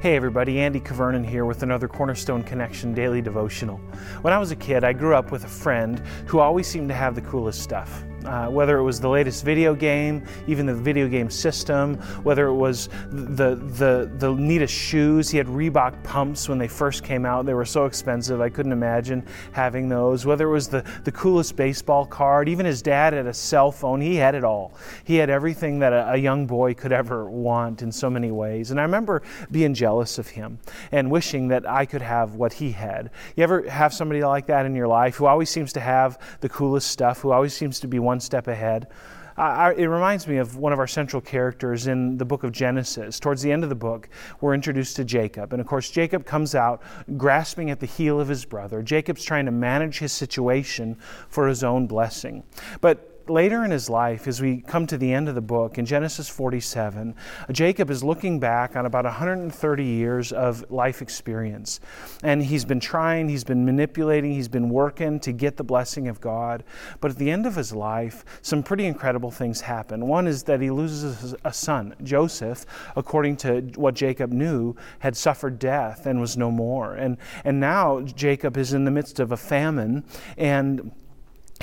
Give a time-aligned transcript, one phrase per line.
[0.00, 3.78] Hey everybody, Andy Cavernan here with another Cornerstone Connection daily devotional.
[4.20, 6.94] When I was a kid, I grew up with a friend who always seemed to
[6.94, 8.04] have the coolest stuff.
[8.24, 12.54] Uh, whether it was the latest video game, even the video game system, whether it
[12.54, 15.28] was the, the, the neatest shoes.
[15.28, 17.44] He had Reebok pumps when they first came out.
[17.44, 20.24] They were so expensive, I couldn't imagine having those.
[20.24, 24.00] Whether it was the, the coolest baseball card, even his dad had a cell phone.
[24.00, 24.74] He had it all.
[25.04, 28.70] He had everything that a, a young boy could ever want in so many ways.
[28.70, 30.58] And I remember being jealous of him
[30.92, 33.10] and wishing that I could have what he had.
[33.36, 36.48] You ever have somebody like that in your life who always seems to have the
[36.48, 38.88] coolest stuff, who always seems to be one step ahead?
[39.36, 43.18] I, it reminds me of one of our central characters in the book of Genesis.
[43.18, 44.08] Towards the end of the book,
[44.40, 45.52] we're introduced to Jacob.
[45.52, 46.82] And of course, Jacob comes out
[47.16, 48.80] grasping at the heel of his brother.
[48.80, 50.96] Jacob's trying to manage his situation
[51.28, 52.44] for his own blessing.
[52.80, 55.86] But later in his life, as we come to the end of the book, in
[55.86, 57.14] Genesis 47,
[57.52, 61.80] Jacob is looking back on about 130 years of life experience.
[62.22, 66.20] And he's been trying, he's been manipulating, he's been working to get the blessing of
[66.20, 66.64] God.
[67.00, 70.06] But at the end of his life, some pretty incredible things happen.
[70.06, 72.66] One is that he loses a son, Joseph,
[72.96, 76.94] according to what Jacob knew, had suffered death and was no more.
[76.94, 80.04] And, and now Jacob is in the midst of a famine
[80.36, 80.92] and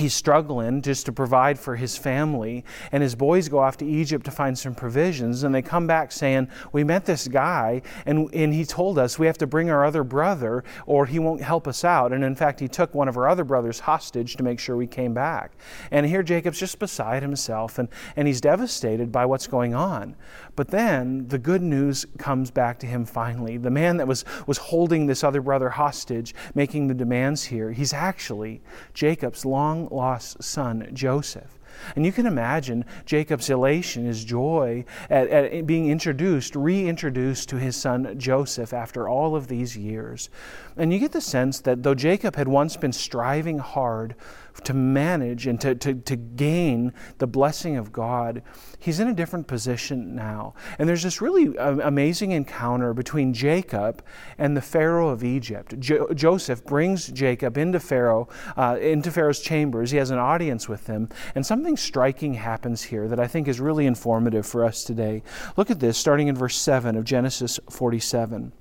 [0.00, 4.24] he's struggling just to provide for his family and his boys go off to egypt
[4.24, 8.52] to find some provisions and they come back saying we met this guy and, and
[8.52, 11.84] he told us we have to bring our other brother or he won't help us
[11.84, 12.12] out.
[12.12, 14.86] And in fact he took one of our other brothers hostage to make sure we
[14.86, 15.52] came back.
[15.90, 20.16] And here jacob's just beside himself and, and he's devastated by what's going on.
[20.56, 23.56] But then the good news comes back to him finally.
[23.56, 27.92] The man that was, was holding this other brother hostage making the demands here he's
[27.92, 28.60] actually
[28.94, 31.59] jacob's long long lost son, Joseph.
[31.96, 37.76] And you can imagine Jacob's elation, his joy at, at, being introduced, reintroduced to his
[37.76, 40.30] son Joseph after all of these years.
[40.76, 44.14] And you get the sense that though Jacob had once been striving hard
[44.64, 48.42] to manage and to, to, to gain the blessing of God,
[48.78, 50.54] he's in a different position now.
[50.78, 54.02] And there's this really um, amazing encounter between Jacob
[54.38, 55.78] and the Pharaoh of Egypt.
[55.78, 59.90] Jo- Joseph brings Jacob into Pharaoh, uh, into Pharaoh's chambers.
[59.90, 61.08] He has an audience with him.
[61.34, 65.22] And something striking happens here that I think is really informative for us today.
[65.58, 68.52] Look at this, starting in verse 7 of Genesis 47.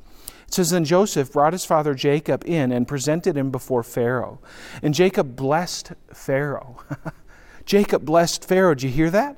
[0.45, 4.41] It says, Then Joseph brought his father Jacob in and presented him before Pharaoh.
[4.83, 6.83] And Jacob blessed Pharaoh.
[7.65, 8.75] Jacob blessed Pharaoh.
[8.75, 9.37] Did you hear that?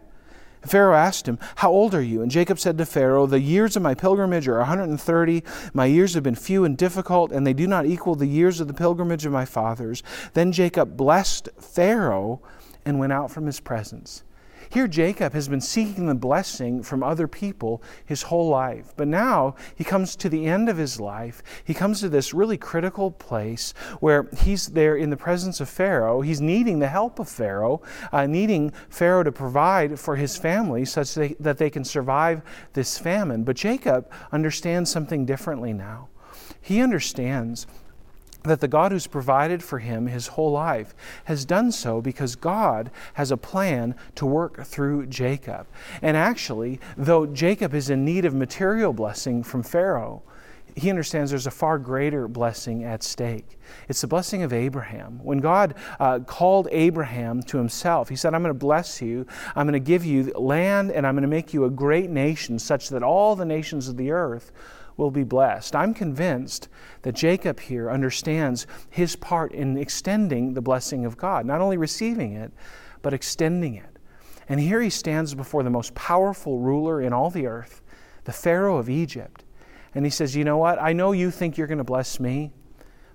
[0.66, 2.24] Pharaoh asked him, How old are you?
[2.24, 5.44] And Jacob said to Pharaoh, The years of my pilgrimage are 130.
[5.76, 8.68] My years have been few and difficult, and they do not equal the years of
[8.68, 10.02] the pilgrimage of my fathers.
[10.34, 12.42] Then Jacob blessed Pharaoh
[12.86, 14.24] and went out from his presence.
[14.72, 18.94] Here, Jacob has been seeking the blessing from other people his whole life.
[18.96, 21.44] But now he comes to the end of his life.
[21.66, 26.22] He comes to this really critical place where he's there in the presence of Pharaoh.
[26.22, 27.82] He's needing the help of Pharaoh,
[28.14, 33.44] uh, needing Pharaoh to provide for his family such that they can survive this famine.
[33.44, 36.08] But Jacob understands something differently now.
[36.62, 37.68] He understands
[38.44, 42.90] that the God who's provided for him his whole life has done so because God
[43.14, 45.68] has a plan to work through Jacob.
[46.02, 50.24] And actually, though Jacob is in need of material blessing from Pharaoh,
[50.76, 53.60] he understands there's a far greater blessing at stake.
[53.88, 55.20] It's the blessing of Abraham.
[55.24, 59.66] When God uh, called Abraham to himself, he said, I'm going to bless you, I'm
[59.66, 62.90] going to give you land, and I'm going to make you a great nation, such
[62.90, 64.52] that all the nations of the earth
[64.98, 65.76] will be blessed.
[65.76, 66.68] I'm convinced
[67.02, 72.34] that Jacob here understands his part in extending the blessing of God, not only receiving
[72.34, 72.52] it,
[73.02, 73.98] but extending it.
[74.48, 77.82] And here he stands before the most powerful ruler in all the earth,
[78.26, 79.44] the Pharaoh of Egypt.
[79.94, 80.82] And he says, You know what?
[80.82, 82.52] I know you think you're going to bless me,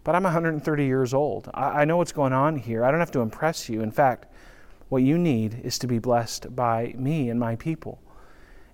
[0.05, 1.51] but I'm 130 years old.
[1.55, 2.85] I, I know what's going on here.
[2.85, 3.83] I don't have to impress you.
[3.83, 4.27] In fact,
[4.89, 8.01] what you need is to be blessed by me and my people.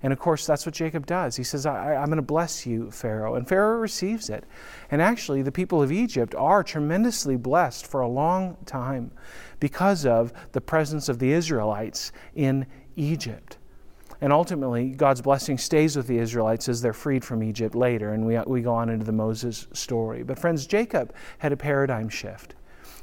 [0.03, 1.37] And of course, that's what Jacob does.
[1.37, 3.37] He says, I, am going to bless you, Pharaoh.
[3.37, 4.45] And Pharaoh receives it.
[4.91, 9.13] And actually, the people of Egypt are tremendously blessed for a long time
[9.61, 12.67] because of the presence of the Israelites in
[12.97, 13.59] Egypt.
[14.23, 18.15] And ultimately, God's blessing stays with the Israelites as they're freed from Egypt later.
[18.15, 20.23] And we, we go on into the Moses story.
[20.23, 22.55] But, friends, Jacob had a paradigm shift.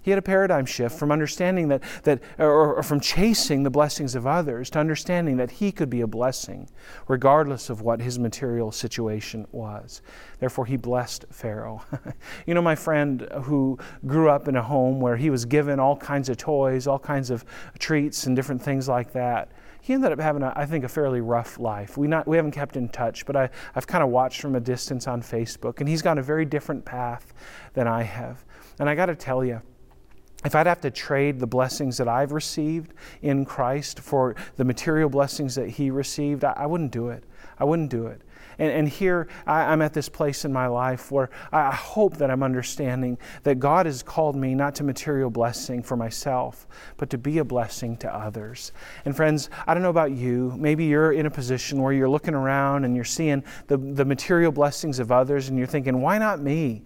[0.02, 4.16] He had a paradigm shift from understanding that, that or, or, from chasing the blessings
[4.16, 6.70] of others to understanding that he could be a blessing,
[7.10, 10.02] regardless of what his material situation was.
[10.40, 11.84] Therefore, he blessed Pharaoh.
[12.46, 13.78] you know, my friend who
[14.08, 17.30] grew up in a home where he was given all kinds of toys, all kinds
[17.30, 17.44] of
[17.78, 19.52] treats, and different things like that.
[19.82, 21.98] He ended up having, a, I think, a fairly rough life.
[21.98, 24.60] We, not, we haven't kept in touch, but I, I've kind of watched from a
[24.60, 27.34] distance on Facebook, and he's gone a very different path
[27.74, 28.44] than I have.
[28.80, 29.62] And I got to tell you,
[30.46, 35.10] if I'd have to trade the blessings that I've received in Christ for the material
[35.10, 37.26] blessings that he received, I, I wouldn't do it.
[37.60, 38.22] I wouldn't do it.
[38.58, 42.30] And, and here I, am at this place in my life where I hope that
[42.30, 47.18] I'm understanding that God has called me not to material blessing for myself, but to
[47.18, 48.72] be a blessing to others.
[49.06, 50.54] And friends, I don't know about you.
[50.58, 54.52] Maybe you're in a position where you're looking around and you're seeing the, the material
[54.52, 56.84] blessings of others and you're thinking, why not me?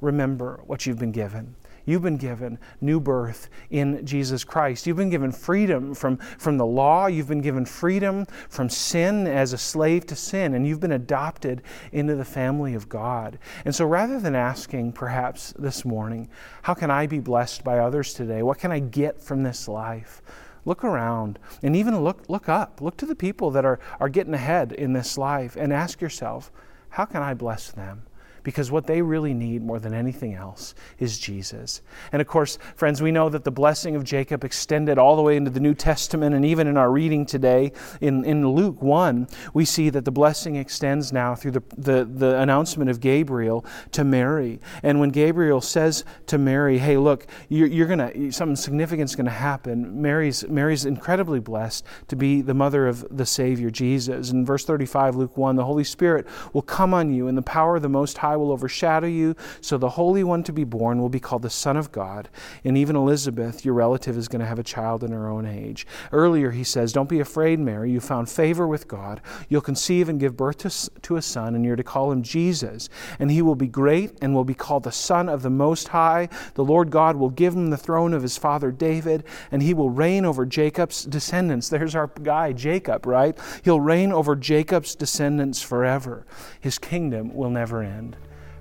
[0.00, 1.56] Remember what you've been given.
[1.86, 4.86] You've been given new birth in Jesus Christ.
[4.86, 7.06] You've been given freedom from, from the law.
[7.06, 11.62] You've been given freedom from sin as a slave to sin, and you've been adopted
[11.92, 13.38] into the family of God.
[13.64, 16.28] And so rather than asking, perhaps this morning,
[16.62, 18.42] how can I be blessed by others today?
[18.42, 20.22] What can I get from this life?
[20.66, 22.80] look around and even look, look up.
[22.82, 26.50] Look to the people that are, are getting ahead in this life and ask yourself,
[26.90, 28.02] how can I bless them?
[28.46, 31.82] Because what they really need more than anything else is Jesus.
[32.12, 35.36] And of course, friends, we know that the blessing of Jacob extended all the way
[35.36, 39.64] into the New Testament, and even in our reading today in, in Luke 1, we
[39.64, 44.60] see that the blessing extends now through the, the, the announcement of Gabriel to Mary.
[44.84, 49.16] And when Gabriel says to Mary, hey, look, you're, you're going to, something significant is
[49.16, 54.30] going to happen, Mary's, Mary's incredibly blessed to be the mother of the Savior, Jesus.
[54.30, 57.74] In verse 35, Luke 1, the Holy Spirit will come on you, and the power
[57.74, 59.34] of the Most High will overshadow you.
[59.60, 62.28] So the Holy One to be born will be called the Son of God.
[62.64, 65.86] And even Elizabeth, your relative, is going to have a child in her own age.
[66.12, 67.90] Earlier, he says, Don't be afraid, Mary.
[67.90, 69.20] You found favor with God.
[69.48, 72.88] You'll conceive and give birth to, to a son, and you're to call him Jesus.
[73.18, 76.28] And he will be great and will be called the Son of the Most High.
[76.54, 79.90] The Lord God will give him the throne of his father David, and he will
[79.90, 81.68] reign over Jacob's descendants.
[81.68, 83.36] There's our guy, Jacob, right?
[83.62, 86.26] He'll reign over Jacob's descendants forever.
[86.60, 88.16] His kingdom will never end.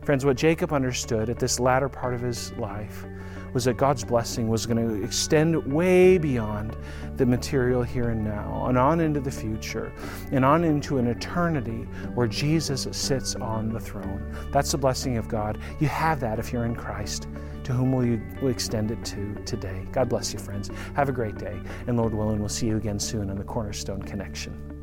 [0.06, 3.08] Friends, what Jacob understood at this latter part of his life
[3.54, 6.78] was that God's blessing was going to extend way beyond
[7.16, 9.92] the material here and now, and on into the future,
[10.32, 14.32] and on into an eternity where Jesus sits on the throne.
[14.52, 15.58] That's the blessing of God.
[15.80, 17.28] You have that if you're in Christ.
[17.64, 19.88] To whom will you extend it to today?
[19.92, 20.70] God bless you, friends.
[20.94, 21.60] Have a great day.
[21.88, 24.75] And Lord willing, we'll see you again soon on the Cornerstone Connection.